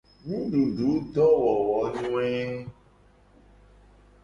Nudududowowonyoe. 0.27 2.59